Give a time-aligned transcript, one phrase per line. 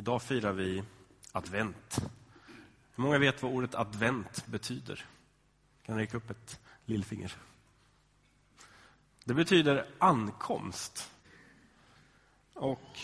[0.00, 0.82] Idag firar vi
[1.32, 1.98] advent.
[2.94, 5.04] Hur många vet vad ordet advent betyder?
[5.82, 7.36] Kan räcka upp ett lillfinger.
[9.24, 11.10] Det betyder ankomst.
[12.54, 12.98] Och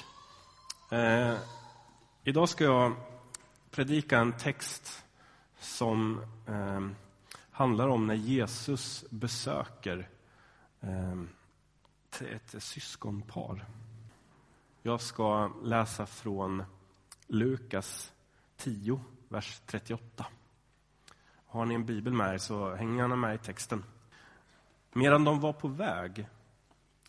[0.93, 1.39] eh,
[2.25, 2.95] idag ska jag
[3.71, 5.05] predika en text
[5.61, 6.89] som eh,
[7.51, 10.09] handlar om när Jesus besöker
[10.81, 11.23] eh,
[12.21, 13.65] ett syskonpar.
[14.83, 16.65] Jag ska läsa från
[17.27, 18.13] Lukas
[18.57, 20.27] 10, vers 38.
[21.47, 23.85] Har ni en bibel med er så häng gärna med i texten.
[24.93, 26.29] Medan de var på väg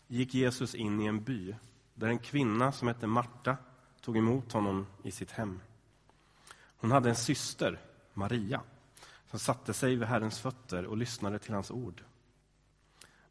[0.06, 1.56] gick Jesus in i en by
[1.94, 3.56] där en kvinna som hette Marta
[4.00, 5.60] tog emot honom i sitt hem.
[6.76, 7.80] Hon hade en syster,
[8.14, 8.60] Maria,
[9.26, 12.04] som satte sig vid Herrens fötter och lyssnade till hans ord.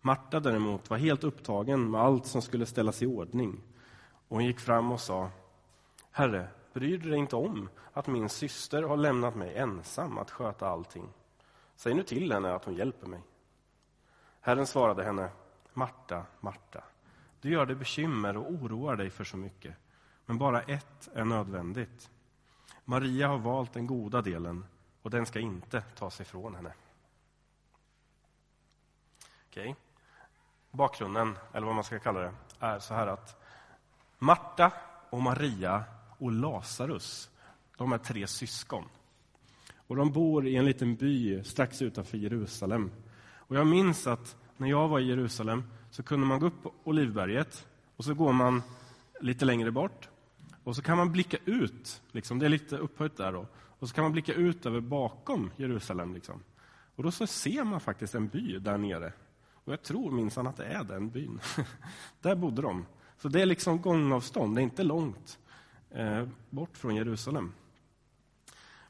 [0.02, 3.62] Marta däremot var helt upptagen med allt som skulle ställas i ordning
[4.28, 5.32] och hon gick fram och sa
[6.12, 10.68] Herre, bryr du dig inte om att min syster har lämnat mig ensam att sköta
[10.68, 11.10] allting?
[11.76, 13.22] Säg nu till henne att hon hjälper mig.
[14.42, 15.30] Herren svarade henne
[15.74, 16.84] Marta, Marta,
[17.42, 19.76] du gör dig bekymmer och oroar dig för så mycket,
[20.26, 22.10] men bara ett är nödvändigt.
[22.86, 24.66] Maria har valt den goda delen
[25.02, 26.74] och den ska inte tas ifrån henne.
[29.50, 29.76] Okej.
[30.72, 33.44] Bakgrunden, eller vad man ska kalla det, är så här att
[34.18, 34.72] Marta
[35.10, 35.84] och Maria
[36.18, 37.30] och Lazarus,
[37.78, 38.84] de är tre syskon.
[39.88, 42.92] Och de bor i en liten by strax utanför Jerusalem.
[43.36, 46.74] Och jag minns att när jag var i Jerusalem så kunde man gå upp på
[46.84, 48.62] Olivberget och så går man
[49.22, 50.10] lite längre bort
[50.64, 53.96] och så kan man blicka ut, liksom, det är lite upphöjt där då, och så
[53.96, 56.14] kan man blicka ut över bakom Jerusalem.
[56.14, 56.44] Liksom.
[56.96, 59.14] Och då så ser man faktiskt en by där nere.
[59.54, 61.40] Och jag tror minsann att det är den byn.
[62.22, 62.86] där bodde de.
[63.18, 65.40] Så det är liksom gångavstånd, det är inte långt
[65.92, 67.54] Eh, bort från Jerusalem.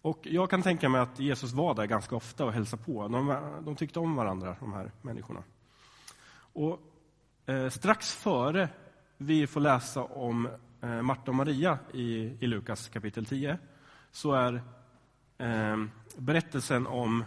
[0.02, 3.08] Och Jag kan tänka mig att Jesus var där ganska ofta och hälsade på.
[3.08, 5.44] De, de tyckte om varandra, de här människorna.
[6.38, 6.80] Och
[7.45, 8.70] eh, Strax före
[9.17, 10.49] vi får läsa om
[10.82, 13.58] eh, Marta och Maria i, i Lukas kapitel 10
[14.11, 14.64] så är
[15.38, 15.77] eh,
[16.17, 17.26] berättelsen om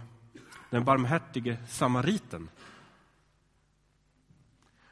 [0.71, 2.49] den barmhärtige samariten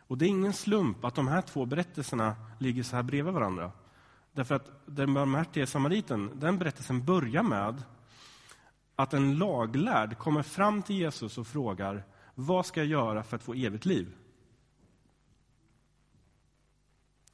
[0.08, 3.72] och det är ingen slump att de här två berättelserna ligger så här bredvid varandra.
[4.32, 7.82] Därför att den barmhärtige samariten, den berättelsen börjar med
[8.96, 13.42] att en laglärd kommer fram till Jesus och frågar vad ska jag göra för att
[13.42, 14.14] få evigt liv?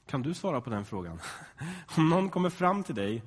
[0.07, 1.21] Kan du svara på den frågan?
[1.97, 3.23] Om någon kommer fram till dig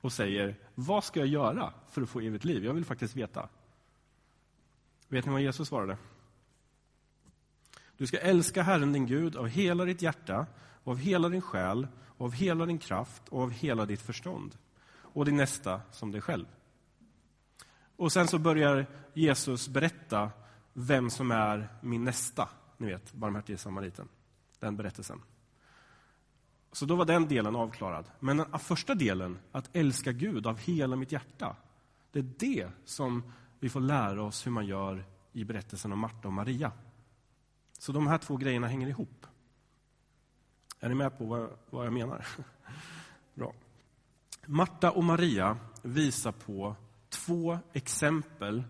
[0.00, 2.64] och säger vad ska jag göra för att få evigt liv?
[2.64, 3.48] Jag vill faktiskt veta.
[5.08, 5.96] Vet ni vad Jesus svarade?
[7.96, 10.46] Du ska älska Herren din Gud av hela ditt hjärta,
[10.84, 14.56] av hela din själ, av hela din kraft och av hela ditt förstånd.
[14.96, 16.46] Och din nästa som dig själv.
[17.96, 20.30] Och sen så börjar Jesus berätta
[20.72, 22.48] vem som är min nästa.
[22.76, 24.08] Ni vet, barmhärtige samariten.
[24.58, 25.20] Den berättelsen.
[26.72, 28.04] Så då var den delen avklarad.
[28.20, 31.56] Men den första delen, att älska Gud av hela mitt hjärta,
[32.12, 36.28] det är det som vi får lära oss hur man gör i berättelsen om Marta
[36.28, 36.72] och Maria.
[37.78, 39.26] Så de här två grejerna hänger ihop.
[40.80, 42.26] Är ni med på vad, vad jag menar?
[43.34, 43.54] Bra.
[44.46, 46.76] Marta och Maria visar på
[47.08, 48.64] två exempel,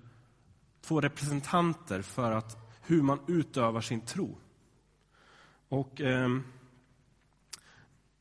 [0.81, 4.39] två representanter för att, hur man utövar sin tro.
[5.69, 6.29] Och eh,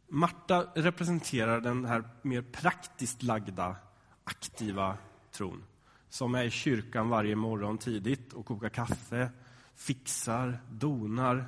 [0.08, 3.76] Marta representerar den här mer praktiskt lagda,
[4.24, 4.98] aktiva
[5.32, 5.64] tron
[6.14, 9.32] som är i kyrkan varje morgon tidigt och kokar kaffe,
[9.76, 11.46] fixar, donar.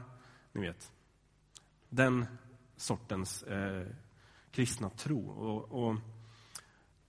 [0.51, 0.91] Ni vet.
[1.95, 2.25] Den
[2.75, 3.87] sortens eh,
[4.51, 5.29] kristna tro.
[5.29, 5.95] Och, och,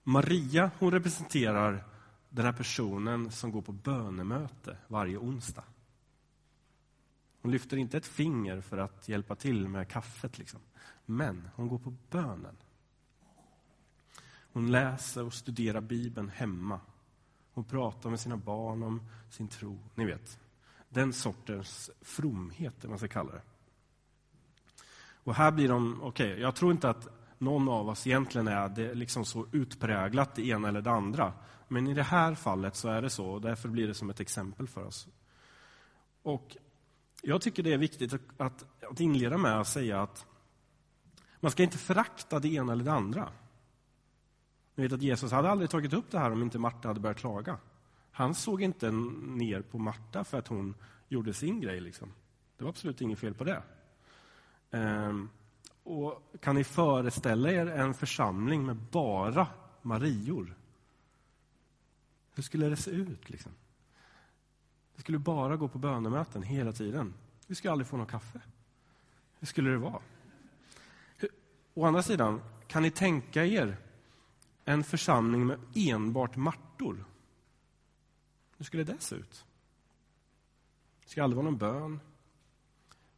[0.03, 1.87] Maria hon representerar
[2.29, 5.63] den här personen som går på bönemöte varje onsdag.
[7.41, 10.59] Hon lyfter inte ett finger för att hjälpa till med kaffet, liksom.
[11.05, 12.55] men hon går på bönen.
[14.53, 16.79] Hon läser och studerar Bibeln hemma.
[17.53, 19.79] Hon pratar med sina barn om sin tro.
[19.95, 20.39] Ni vet,
[20.89, 23.41] den sortens fromhet, man ska kalla det.
[25.27, 27.07] Och här blir de, okej, okay, jag tror inte att
[27.37, 31.33] någon av oss egentligen är det liksom så utpräglat det ena eller det andra.
[31.67, 34.19] Men i det här fallet så är det så och därför blir det som ett
[34.19, 35.07] exempel för oss.
[36.21, 36.57] Och
[37.21, 40.25] jag tycker det är viktigt att, att inleda med att säga att
[41.39, 43.29] man ska inte förakta det ena eller det andra.
[44.75, 47.17] Ni vet att Jesus hade aldrig tagit upp det här om inte Marta hade börjat
[47.17, 47.57] klaga.
[48.11, 50.75] Han såg inte ner på Marta för att hon
[51.07, 51.79] gjorde sin grej.
[51.79, 52.13] Liksom.
[52.57, 53.63] Det var absolut inget fel på det.
[54.71, 55.29] Ehm,
[55.83, 59.47] och kan ni föreställa er en församling med bara
[59.81, 60.55] Marior?
[62.33, 63.29] Hur skulle det se ut?
[63.29, 63.51] Liksom?
[64.95, 67.13] Det skulle bara gå på bönemöten hela tiden.
[67.47, 68.41] Vi skulle aldrig få någon kaffe.
[69.39, 70.01] Hur skulle det vara?
[71.17, 71.29] Hur,
[71.73, 73.77] å andra sidan, kan ni tänka er
[74.65, 77.05] en församling med enbart martor?
[78.57, 79.45] Hur skulle det se ut?
[81.03, 81.99] Det skulle aldrig vara någon bön.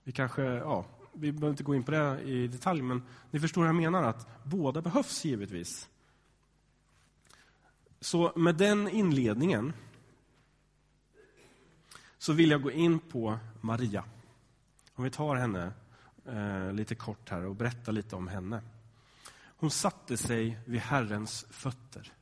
[0.04, 0.86] Vi kanske, ja,
[1.20, 4.04] vi behöver inte gå in på det i detalj, men ni förstår vad jag menar,
[4.04, 5.90] att båda behövs givetvis.
[8.00, 9.74] Så med den inledningen
[12.18, 14.04] så vill jag gå in på Maria.
[14.94, 15.72] Om vi tar henne
[16.26, 18.62] eh, lite kort här och berättar lite om henne.
[19.58, 22.14] Hon satte sig vid Herrens fötter.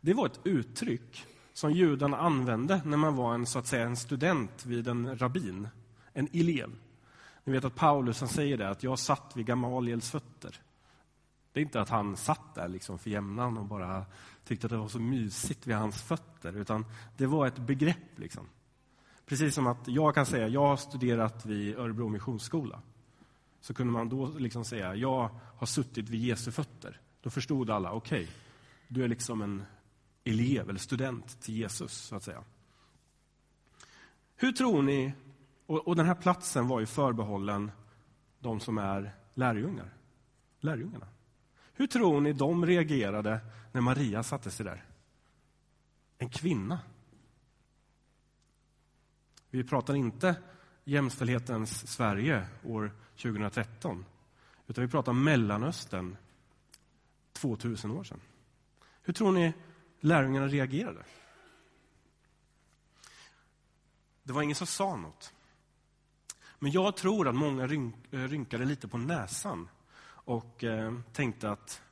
[0.00, 3.96] Det var ett uttryck som judarna använde när man var en, så att säga, en
[3.96, 5.68] student vid en rabbin,
[6.12, 6.70] en elev.
[7.50, 10.60] Ni vet att Paulus han säger det, att jag satt vid Gamaliels fötter.
[11.52, 14.06] Det är inte att han satt där liksom för jämnan och bara
[14.44, 16.86] tyckte att det var så mysigt vid hans fötter, utan
[17.16, 18.18] det var ett begrepp.
[18.18, 18.46] Liksom.
[19.26, 22.82] Precis som att jag kan säga, jag har studerat vid Örebro Missionsskola.
[23.60, 27.00] Så kunde man då liksom säga, jag har suttit vid Jesu fötter.
[27.22, 28.34] Då förstod alla, okej, okay,
[28.88, 29.62] du är liksom en
[30.24, 32.44] elev eller student till Jesus, så att säga.
[34.36, 35.12] Hur tror ni,
[35.70, 37.70] och, och den här platsen var ju förbehållen
[38.38, 39.94] de som är lärjungar,
[40.60, 41.06] lärjungarna.
[41.72, 43.40] Hur tror ni de reagerade
[43.72, 44.84] när Maria satte sig där?
[46.18, 46.80] En kvinna.
[49.50, 50.36] Vi pratar inte
[50.84, 54.04] jämställdhetens Sverige år 2013,
[54.66, 56.16] utan vi pratar Mellanöstern
[57.32, 58.20] 2000 år sedan.
[59.02, 59.52] Hur tror ni
[60.00, 61.04] lärjungarna reagerade?
[64.22, 65.34] Det var ingen som sa något.
[66.62, 69.68] Men jag tror att många rynk, eh, rynkade lite på näsan
[70.04, 71.82] och eh, tänkte att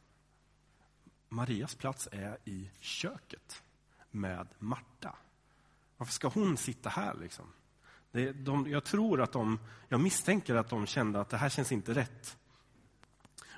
[1.28, 3.62] Marias plats är i köket
[4.10, 5.16] med Marta.
[5.96, 7.14] Varför ska hon sitta här?
[7.14, 7.44] Liksom?
[8.10, 11.72] Det, de, jag tror att de, jag misstänker att de kände att det här känns
[11.72, 12.36] inte rätt.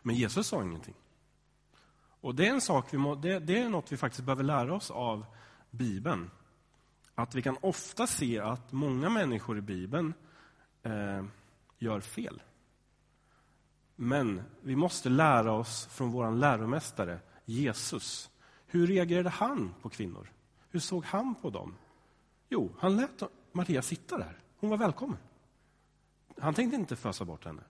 [0.02, 0.94] Men Jesus sa ingenting.
[2.20, 4.74] Och det är en sak vi må, det, det, är något vi faktiskt behöver lära
[4.74, 5.26] oss av
[5.70, 6.30] Bibeln.
[7.14, 10.14] Att vi kan ofta se att många människor i Bibeln
[10.82, 11.24] eh,
[11.78, 12.42] gör fel.
[13.96, 18.30] Men vi måste lära oss från vår läromästare Jesus.
[18.66, 20.32] Hur reagerade han på kvinnor?
[20.70, 21.74] Hur såg han på dem?
[22.48, 23.22] Jo, han lät
[23.52, 24.38] Maria sitta där.
[24.56, 25.18] Hon var välkommen.
[26.38, 27.62] Han tänkte inte fösa bort henne.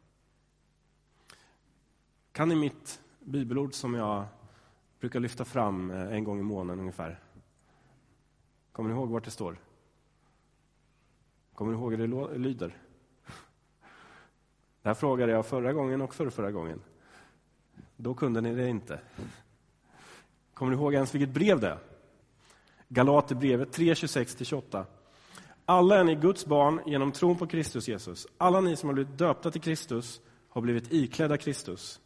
[2.33, 4.25] Kan ni mitt bibelord som jag
[5.01, 7.21] brukar lyfta fram eh, en gång i månaden ungefär?
[8.73, 9.59] Kommer ni ihåg vart det står?
[11.55, 12.77] Kommer ni ihåg hur det lyder?
[14.83, 16.81] Det här frågade jag förra gången och förra, förra gången.
[17.97, 19.01] Då kunde ni det inte.
[20.55, 21.79] Kommer ni ihåg ens vilket brev det är?
[22.89, 24.85] Galaterbrevet 3, 26-28.
[25.65, 28.27] Alla är ni Guds barn genom tron på Kristus Jesus.
[28.39, 32.01] Alla ni som har blivit döpta till Kristus har blivit iklädda Kristus.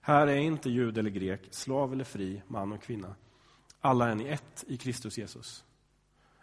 [0.00, 3.14] Här är inte jud eller grek, slav eller fri, man och kvinna.
[3.80, 5.64] Alla är ni ett i Kristus Jesus.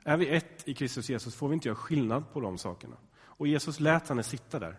[0.03, 2.95] Är vi ett i Kristus Jesus får vi inte göra skillnad på de sakerna.
[3.17, 4.77] Och Jesus lät henne sitta där.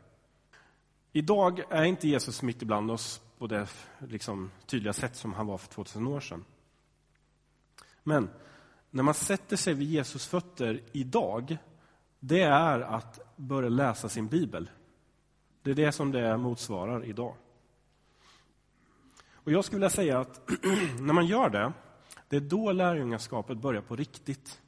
[1.16, 3.68] Idag är inte Jesus mitt ibland oss på det
[3.98, 6.44] liksom, tydliga sätt som han var för 2000 år sedan.
[8.02, 8.30] Men
[8.90, 11.56] när man sätter sig vid Jesus fötter idag,
[12.20, 14.70] det är att börja läsa sin bibel.
[15.62, 17.34] Det är det som det motsvarar idag.
[19.32, 20.48] Och Jag skulle vilja säga att
[21.00, 21.72] när man gör det,
[22.28, 24.60] det är då lärjungaskapet börjar på riktigt.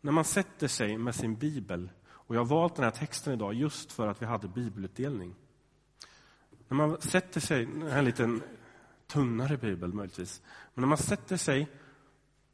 [0.00, 3.54] När man sätter sig med sin bibel, och jag har valt den här texten idag
[3.54, 5.34] just för att vi hade bibelutdelning.
[6.68, 8.42] När man sätter sig, en liten
[9.06, 10.42] tunnare bibel möjligtvis,
[10.74, 11.68] men när man sätter sig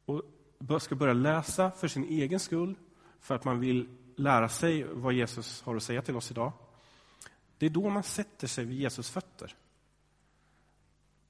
[0.07, 2.75] och ska börja läsa för sin egen skull,
[3.21, 6.53] för att man vill lära sig vad Jesus har att säga till oss idag.
[7.59, 9.57] Det är då man sätter sig vid Jesus fötter.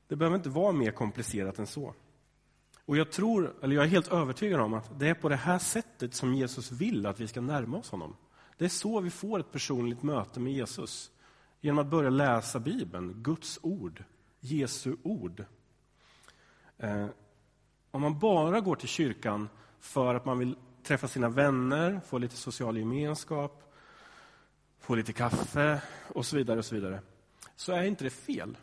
[0.08, 1.94] Det behöver inte vara mer komplicerat än så.
[2.84, 5.58] Och jag tror, eller jag är helt övertygad om att det är på det här
[5.58, 8.16] sättet som Jesus vill att vi ska närma oss honom.
[8.56, 11.10] Det är så vi får ett personligt möte med Jesus.
[11.64, 14.04] Genom att börja läsa Bibeln, Guds ord,
[14.40, 15.44] Jesu ord.
[16.78, 17.06] Eh,
[17.90, 19.48] om man bara går till kyrkan
[19.80, 23.74] för att man vill träffa sina vänner, få lite social gemenskap,
[24.80, 27.00] få lite kaffe och så vidare, och så vidare,
[27.56, 28.56] så är inte det fel.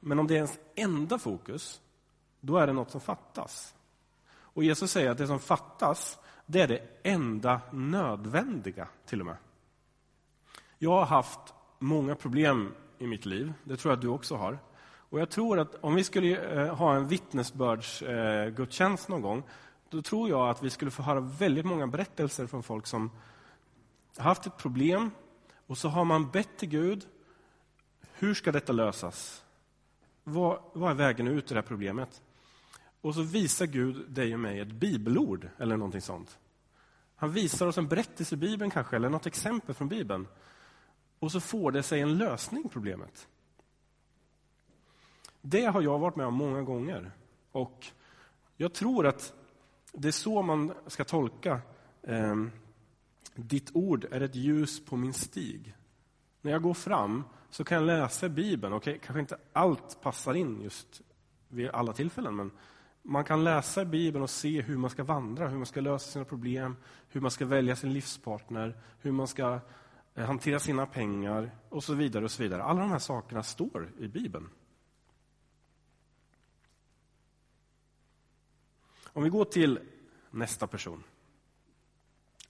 [0.00, 1.80] Men om det är ens enda fokus,
[2.40, 3.74] då är det något som fattas.
[4.30, 9.36] Och Jesus säger att det som fattas, det är det enda nödvändiga, till och med.
[10.78, 13.52] Jag har haft många problem i mitt liv.
[13.64, 14.58] Det tror jag att du också har.
[14.82, 19.42] Och jag tror att om vi skulle eh, ha en vittnesbördsgudstjänst eh, någon gång,
[19.90, 23.10] då tror jag att vi skulle få höra väldigt många berättelser från folk som
[24.16, 25.10] haft ett problem
[25.66, 27.06] och så har man bett till Gud.
[28.12, 29.44] Hur ska detta lösas?
[30.24, 32.22] Vad, vad är vägen ut ur det här problemet?
[33.00, 36.38] Och så visar Gud dig och mig ett bibelord eller någonting sånt.
[37.16, 40.26] Han visar oss en berättelse i Bibeln kanske, eller något exempel från Bibeln.
[41.20, 43.28] Och så får det sig en lösning, problemet.
[45.40, 47.10] Det har jag varit med om många gånger.
[47.52, 47.86] Och
[48.56, 49.32] jag tror att
[49.92, 51.60] det är så man ska tolka
[52.02, 52.36] eh,
[53.34, 55.74] ditt ord är ett ljus på min stig.
[56.40, 58.72] När jag går fram så kan jag läsa Bibeln.
[58.72, 61.00] Okej, kanske inte allt passar in just
[61.48, 62.50] vid alla tillfällen, men
[63.02, 66.24] man kan läsa Bibeln och se hur man ska vandra, hur man ska lösa sina
[66.24, 66.76] problem,
[67.08, 69.60] hur man ska välja sin livspartner, hur man ska
[70.14, 72.24] Eh, hantera sina pengar och så vidare.
[72.24, 72.62] och så vidare.
[72.62, 74.48] Alla de här sakerna står i Bibeln.
[79.12, 79.80] Om vi går till
[80.30, 81.02] nästa person.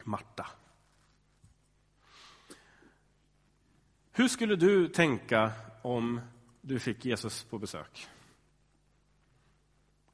[0.05, 0.47] Marta.
[4.13, 5.53] Hur skulle du tänka
[5.83, 6.21] om
[6.61, 8.09] du fick Jesus på besök?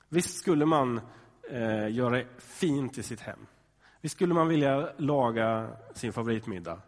[0.08, 1.00] Visst skulle man
[1.50, 3.46] eh, göra fint i sitt hem?
[4.00, 6.80] Visst skulle man vilja laga sin favoritmiddag?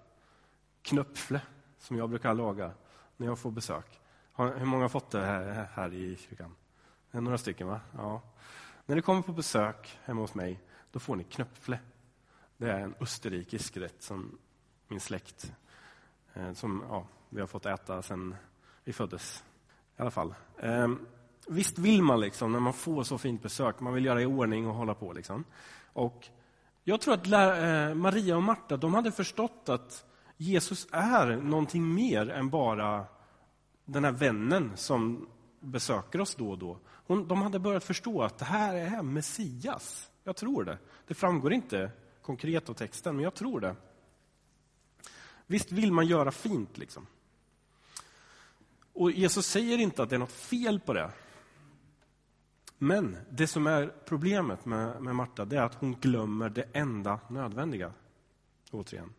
[0.89, 1.41] Knöpfle,
[1.79, 2.73] som jag brukar laga
[3.17, 4.01] när jag får besök.
[4.37, 6.55] Hur många har fått det här, här i kyrkan?
[7.11, 7.81] Några stycken, va?
[7.97, 8.23] Ja.
[8.87, 10.61] När ni kommer på besök hemma hos mig,
[10.93, 11.79] då får ni knöpfle.
[12.57, 14.39] Det är en österrikisk rätt som
[14.89, 15.53] min släkt,
[16.35, 18.37] eh, som ja, vi har fått äta sedan
[18.85, 19.45] vi föddes.
[19.97, 20.35] I alla fall.
[20.59, 21.07] Ehm,
[21.49, 24.67] visst vill man liksom när man får så fint besök, man vill göra i ordning
[24.67, 25.13] och hålla på.
[25.13, 25.45] Liksom.
[25.93, 26.29] Och
[26.85, 30.05] jag tror att eh, Maria och Marta de hade förstått att
[30.41, 33.07] Jesus är någonting mer än bara
[33.85, 35.29] den här vännen som
[35.61, 36.79] besöker oss då och då.
[36.87, 40.11] Hon, de hade börjat förstå att det här är Messias.
[40.25, 40.79] Jag tror det.
[41.07, 41.91] Det framgår inte
[42.23, 43.77] konkret av texten, men jag tror det.
[45.47, 47.07] Visst vill man göra fint, liksom.
[48.93, 51.11] Och Jesus säger inte att det är något fel på det.
[52.79, 57.21] Men det som är problemet med, med Marta, det är att hon glömmer det enda
[57.29, 57.93] nödvändiga.
[58.71, 59.15] Återigen.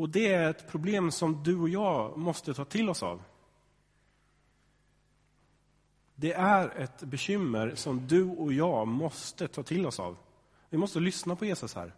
[0.00, 3.22] Och det är ett problem som du och jag måste ta till oss av.
[6.14, 10.16] Det är ett bekymmer som du och jag måste ta till oss av.
[10.70, 11.94] Vi måste lyssna på Jesus här.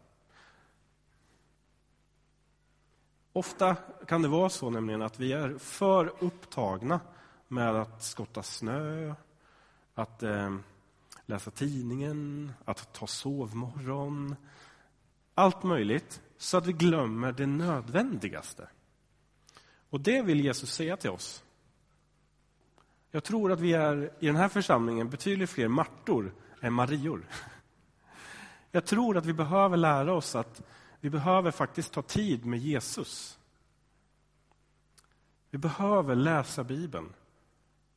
[3.32, 7.00] Ofta kan det vara så nämligen att vi är för upptagna
[7.48, 9.14] med att skotta snö,
[9.94, 10.56] att eh,
[11.26, 14.36] läsa tidningen, att ta sovmorgon.
[15.34, 18.68] Allt möjligt, så att vi glömmer det nödvändigaste.
[19.90, 21.44] Och det vill Jesus säga till oss.
[23.10, 27.26] Jag tror att vi är i den här församlingen betydligt fler Martor än Marior.
[28.70, 30.62] Jag tror att vi behöver lära oss att
[31.00, 33.38] vi behöver faktiskt ta tid med Jesus.
[35.50, 37.12] Vi behöver läsa Bibeln.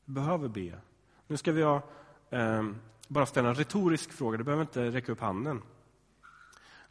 [0.06, 0.80] Vi behöver be.
[1.28, 1.82] Nu ska vi ha,
[2.30, 2.70] eh,
[3.08, 5.62] bara ställa en retorisk fråga, du behöver inte räcka upp handen.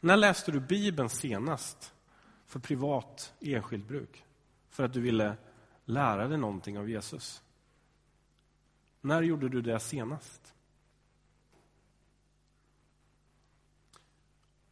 [0.05, 1.93] När läste du Bibeln senast
[2.45, 4.25] för privat, enskilt bruk?
[4.69, 5.37] För att du ville
[5.85, 7.43] lära dig någonting av Jesus?
[9.01, 10.53] När gjorde du det senast?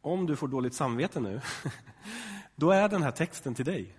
[0.00, 1.40] Om du får dåligt samvete nu,
[2.56, 3.96] då är den här texten till dig.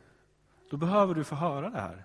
[0.70, 2.04] Då behöver du få höra det här.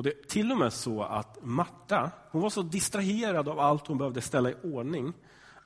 [0.00, 3.86] Och Det är till och med så att Marta hon var så distraherad av allt
[3.86, 5.12] hon behövde ställa i ordning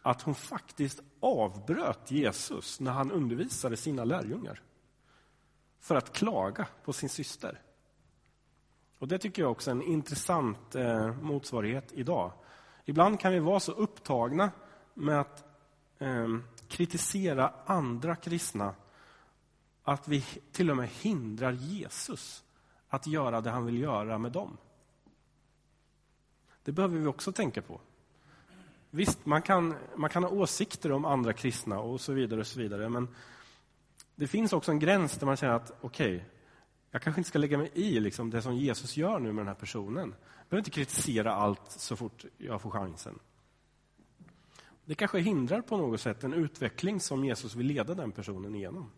[0.03, 4.61] att hon faktiskt avbröt Jesus när han undervisade sina lärjungar
[5.81, 7.61] för att klaga på sin syster.
[8.99, 12.33] Och Det tycker jag också är en intressant eh, motsvarighet idag.
[12.85, 14.51] Ibland kan vi vara så upptagna
[14.95, 15.45] med att
[15.99, 16.29] eh,
[16.69, 18.75] kritisera andra kristna
[19.83, 20.21] att vi
[20.53, 22.45] till och med hindrar Jesus
[22.95, 24.57] att göra det han vill göra med dem.
[26.65, 27.81] Det behöver vi också tänka på.
[28.91, 32.59] Visst, man kan, man kan ha åsikter om andra kristna och så vidare, och så
[32.59, 33.09] vidare men
[34.15, 36.29] det finns också en gräns där man känner att okej, okay,
[36.91, 39.49] jag kanske inte ska lägga mig i liksom, det som Jesus gör nu med den
[39.49, 40.15] här personen.
[40.39, 43.19] Jag behöver inte kritisera allt så fort jag får chansen.
[44.85, 48.91] Det kanske hindrar på något sätt en utveckling som Jesus vill leda den personen igenom.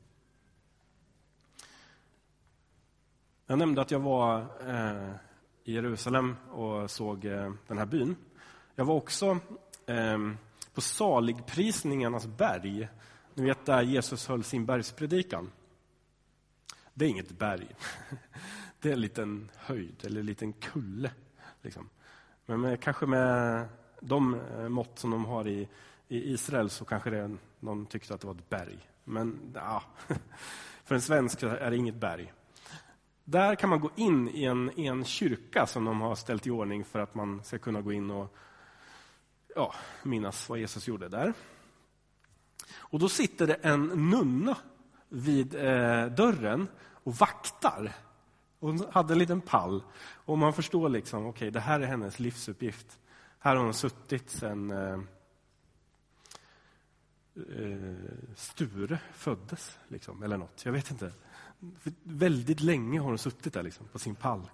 [3.48, 5.14] Jag nämnde att jag var eh,
[5.64, 8.16] i Jerusalem och såg eh, den här byn.
[8.74, 9.38] Jag var också
[9.86, 10.18] eh,
[10.74, 12.88] på saligprisningarnas berg.
[13.34, 15.52] Ni vet där Jesus höll sin bergspredikan.
[16.94, 17.68] Det är inget berg.
[18.80, 21.10] Det är en liten höjd eller en liten kulle.
[21.62, 21.88] Liksom.
[22.46, 23.68] Men med, kanske med
[24.00, 25.68] de eh, mått som de har i,
[26.08, 28.78] i Israel så kanske det, någon tyckte att det var ett berg.
[29.04, 29.82] Men ja,
[30.84, 32.32] för en svensk är det inget berg.
[33.28, 36.50] Där kan man gå in i en, i en kyrka som de har ställt i
[36.50, 38.36] ordning för att man ska kunna gå in och
[39.54, 41.32] ja, minnas vad Jesus gjorde där.
[42.74, 44.56] Och Då sitter det en nunna
[45.08, 47.92] vid eh, dörren och vaktar.
[48.60, 49.82] Hon hade en liten pall.
[50.00, 52.98] Och man förstår liksom, okej, okay, det här är hennes livsuppgift.
[53.38, 55.00] Här har hon suttit sen eh,
[57.34, 57.94] eh
[58.34, 60.64] Sture föddes, liksom, eller något.
[60.64, 61.12] Jag vet inte.
[61.78, 64.50] För väldigt länge har hon suttit där liksom, på sin pall.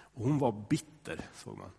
[0.00, 1.70] Och hon var bitter, såg man.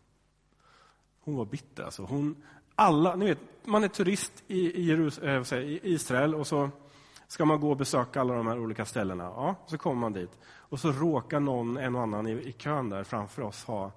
[1.20, 1.84] Hon var bitter.
[1.84, 2.04] Alltså.
[2.04, 2.36] Hon,
[2.76, 6.70] alla, ni vet, man är turist i, i, Jerus, äh, i Israel och så
[7.28, 9.24] ska man gå och besöka alla de här olika ställena.
[9.24, 10.32] Ja, så kommer man dit.
[10.46, 13.92] Och så råkar någon, en och annan i, i kön där framför oss ha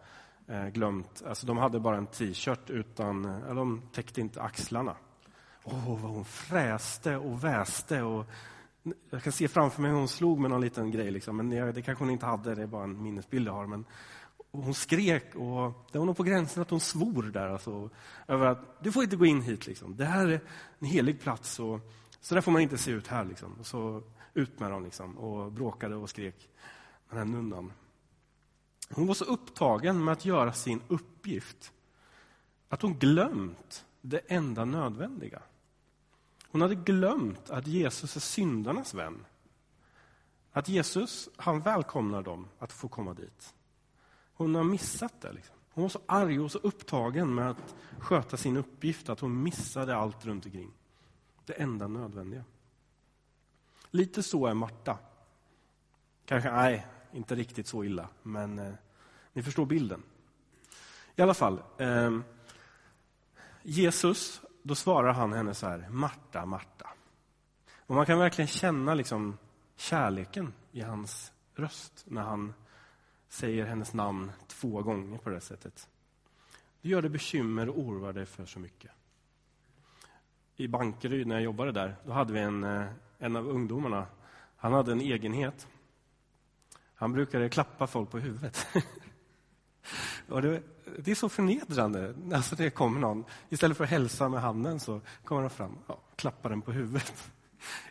[0.46, 4.96] eh, glömt, alltså de hade bara en t-shirt utan, eller de täckte inte axlarna.
[5.64, 8.26] Åh, oh, vad hon fräste och väste och
[9.10, 11.82] jag kan se framför mig hur hon slog med någon liten grej, liksom, men det
[11.82, 13.66] kanske hon inte hade, det är bara en minnesbild jag har.
[13.66, 13.84] Men
[14.50, 17.48] hon skrek och det var nog på gränsen att hon svor där.
[17.48, 17.90] Alltså,
[18.28, 19.66] över att du får inte gå in hit.
[19.66, 19.96] Liksom.
[19.96, 20.40] Det här är
[20.78, 21.60] en helig plats.
[21.60, 21.80] Och,
[22.20, 23.24] så där får man inte se ut här.
[23.24, 23.56] Liksom.
[23.60, 24.02] Och så
[24.34, 26.48] ut med dem liksom, och bråkade och skrek,
[27.08, 27.72] den här nunnan.
[28.90, 31.72] Hon var så upptagen med att göra sin uppgift
[32.68, 35.42] att hon glömt det enda nödvändiga.
[36.52, 39.24] Hon hade glömt att Jesus är syndarnas vän.
[40.52, 43.54] Att Jesus, han välkomnar dem att få komma dit.
[44.34, 45.32] Hon har missat det.
[45.32, 45.56] Liksom.
[45.70, 49.96] Hon var så arg och så upptagen med att sköta sin uppgift att hon missade
[49.96, 50.70] allt runt omkring.
[51.44, 52.44] Det enda nödvändiga.
[53.90, 54.98] Lite så är Marta.
[56.24, 58.74] Kanske, nej, inte riktigt så illa, men eh,
[59.32, 60.02] ni förstår bilden.
[61.16, 62.18] I alla fall, eh,
[63.62, 66.88] Jesus, då svarar han henne så här, Marta, Marta.
[67.86, 69.38] Och man kan verkligen känna liksom
[69.76, 72.54] kärleken i hans röst när han
[73.28, 75.88] säger hennes namn två gånger på det sättet.
[76.80, 78.90] Du gör dig bekymmer och oroar dig för så mycket.
[80.56, 82.86] I Bankeryd, när jag jobbade där, då hade vi en, eh,
[83.18, 84.06] en av ungdomarna.
[84.56, 85.68] Han hade en egenhet.
[86.94, 88.66] Han brukade klappa folk på huvudet.
[90.32, 90.62] och det,
[90.98, 92.14] det, är så förnedrande.
[92.34, 95.84] Alltså det kommer någon, istället för att hälsa med handen så kommer han fram och
[95.86, 97.30] ja, klappar den på huvudet.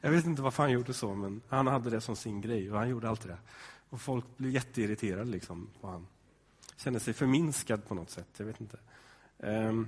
[0.01, 2.77] Jag vet inte varför han gjorde så, men han hade det som sin grej och
[2.77, 3.37] han gjorde alltid det.
[3.89, 6.07] Och folk blev jätteirriterade liksom, på han.
[6.77, 8.27] kände sig förminskad på något sätt.
[8.37, 8.77] Jag vet inte.
[9.37, 9.87] Um,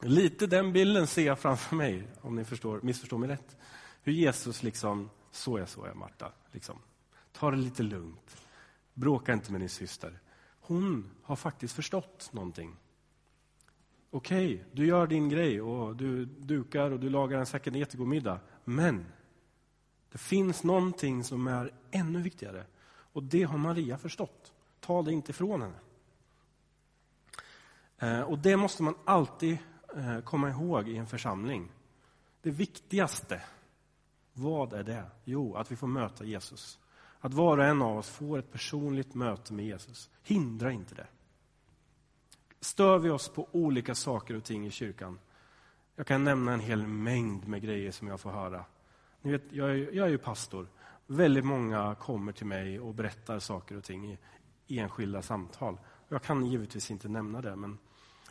[0.00, 3.56] lite den bilden ser jag framför mig, om ni förstår, missförstår mig rätt.
[4.02, 6.32] Hur Jesus liksom, så jag, så jag Marta.
[6.52, 6.78] Liksom.
[7.32, 8.36] Ta det lite lugnt.
[8.94, 10.20] Bråka inte med din syster.
[10.70, 12.76] Hon har faktiskt förstått någonting.
[14.10, 18.08] Okej, okay, du gör din grej och du dukar och du lagar en säkert jättegod
[18.08, 18.40] middag.
[18.64, 19.06] Men
[20.12, 22.64] det finns någonting som är ännu viktigare.
[23.12, 24.52] Och det har Maria förstått.
[24.80, 25.78] Ta det inte ifrån henne.
[27.98, 29.58] Eh, och det måste man alltid
[29.96, 31.72] eh, komma ihåg i en församling.
[32.42, 33.42] Det viktigaste,
[34.32, 35.04] vad är det?
[35.24, 36.79] Jo, att vi får möta Jesus.
[37.20, 40.10] Att var och en av oss får ett personligt möte med Jesus.
[40.22, 41.06] Hindra inte det.
[42.60, 45.18] Stör vi oss på olika saker och ting i kyrkan.
[45.96, 48.64] Jag kan nämna en hel mängd med grejer som jag får höra.
[49.22, 50.66] Ni vet, jag, är, jag är ju pastor.
[51.06, 54.18] Väldigt många kommer till mig och berättar saker och ting
[54.66, 55.78] i enskilda samtal.
[56.08, 57.78] Jag kan givetvis inte nämna det, men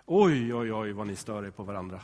[0.05, 2.01] oj, oj, oj vad ni stör er på varandra.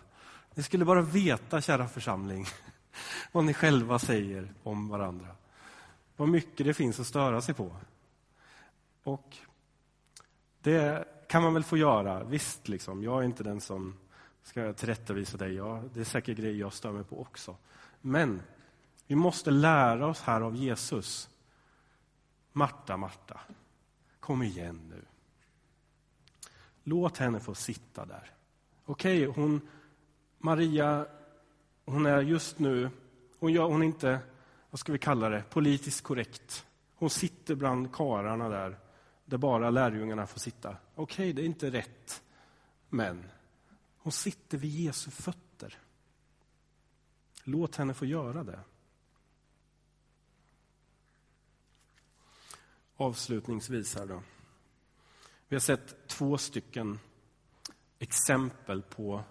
[0.54, 2.45] Ni skulle bara veta, kära församling,
[3.32, 5.28] vad ni själva säger om varandra.
[6.15, 7.75] Vad mycket det finns att störa sig på.
[9.04, 9.38] Och
[10.62, 12.67] det kan man väl få göra, visst.
[12.67, 13.04] Liksom.
[13.04, 13.95] Jag är inte den som
[14.43, 15.54] ska tillrättavisa dig.
[15.54, 17.56] Ja, det är säkert grejer jag stör mig på också.
[18.01, 18.41] Men
[19.08, 21.30] vi måste lära oss här av Jesus.
[22.51, 23.39] Marta, Marta,
[24.19, 25.01] kom igen nu.
[26.84, 28.32] Låt henne få sitta där.
[28.86, 29.62] Okej, okay, hon,
[30.38, 31.06] Maria,
[31.86, 32.89] hon är just nu,
[33.39, 34.19] hon, gör, hon är inte,
[34.75, 36.65] vad ska vi kalla det, politiskt korrekt.
[36.95, 38.79] Hon sitter bland kararna där,
[39.25, 40.77] där bara lärjungarna får sitta.
[40.95, 42.23] Okej, okay, det är inte rätt,
[42.89, 43.25] men
[43.97, 45.77] hon sitter vid Jesu fötter.
[47.43, 48.59] Låt henne få göra det.
[52.95, 54.23] avslutningsvis här då.
[55.47, 56.99] Vi har sett två stycken
[57.99, 59.23] exempel på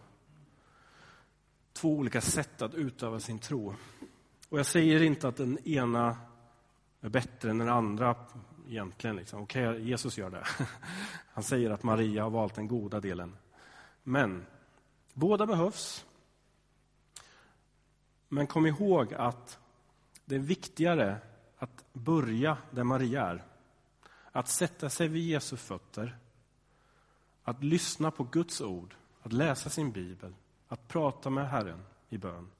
[1.72, 3.74] två olika sätt att utöva sin tro.
[4.54, 6.16] Och jag säger inte att den ena
[7.00, 8.16] är bättre än den andra
[8.68, 9.16] egentligen.
[9.16, 9.42] Liksom.
[9.42, 10.46] Okej, okay, Jesus gör det.
[11.32, 13.36] Han säger att Maria har valt den goda delen.
[14.02, 14.46] Men
[15.14, 16.04] båda behövs.
[18.28, 19.58] Men kom ihåg att
[20.24, 21.18] det är viktigare
[21.58, 23.44] att börja där Maria är.
[24.32, 26.18] Att sätta sig vid Jesu fötter,
[27.44, 30.34] att lyssna på Guds ord, att läsa sin bibel,
[30.68, 32.50] att prata med Herren i bön.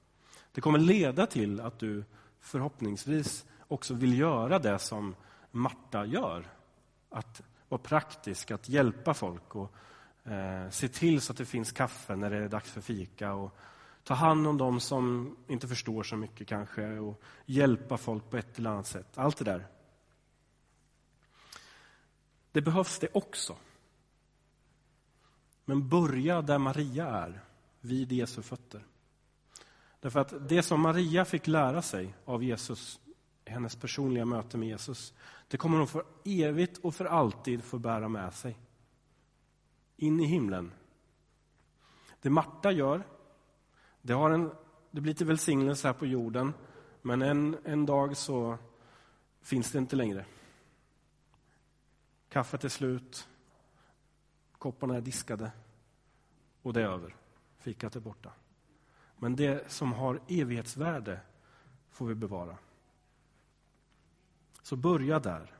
[0.55, 2.03] Det kommer leda till att du
[2.39, 5.15] förhoppningsvis också vill göra det som
[5.51, 6.47] Marta gör.
[7.09, 9.75] Att vara praktisk, att hjälpa folk och
[10.23, 13.33] eh, se till så att det finns kaffe när det är dags för fika.
[13.33, 13.57] Och
[14.03, 18.59] ta hand om dem som inte förstår så mycket kanske och hjälpa folk på ett
[18.59, 19.17] eller annat sätt.
[19.17, 19.67] Allt det där.
[22.51, 23.55] Det behövs det också.
[25.65, 27.41] Men börja där Maria är,
[27.81, 28.85] vid Jesu fötter.
[30.05, 32.99] Därför att det som Maria fick lära sig av Jesus,
[33.45, 35.13] hennes personliga möte med Jesus,
[35.47, 38.57] det kommer hon för evigt och för alltid få bära med sig.
[39.97, 40.71] In i himlen.
[42.21, 43.03] Det Marta gör,
[44.01, 44.51] det, har en,
[44.91, 46.53] det blir till välsignelse här på jorden,
[47.01, 48.57] men en, en dag så
[49.41, 50.25] finns det inte längre.
[52.29, 53.27] Kaffet är slut,
[54.51, 55.51] kopparna är diskade
[56.61, 57.15] och det är över.
[57.57, 58.31] Fikat är borta.
[59.17, 61.19] Men det som har evighetsvärde
[61.91, 62.57] får vi bevara.
[64.61, 65.51] Så börja där.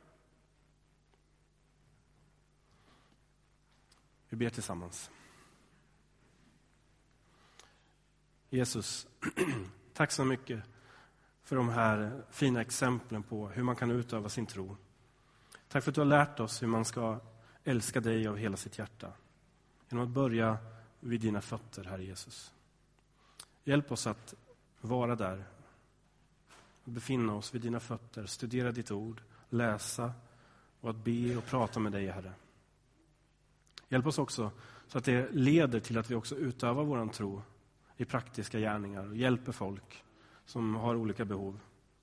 [4.29, 5.11] Vi ber tillsammans.
[8.49, 9.07] Jesus,
[9.93, 10.63] tack så mycket
[11.43, 14.77] för de här fina exemplen på hur man kan utöva sin tro.
[15.67, 17.19] Tack för att du har lärt oss hur man ska
[17.63, 19.13] älska dig av hela sitt hjärta.
[19.89, 20.57] Genom att börja
[20.99, 22.54] vid dina fötter, Herre Jesus.
[23.67, 24.33] Hjälp oss att
[24.81, 25.43] vara där,
[26.83, 30.13] befinna oss vid dina fötter, studera ditt ord, läsa
[30.81, 32.33] och att be och prata med dig, Herre.
[33.89, 34.51] Hjälp oss också
[34.87, 37.41] så att det leder till att vi också utövar vår tro
[37.97, 40.03] i praktiska gärningar och hjälper folk
[40.45, 41.59] som har olika behov.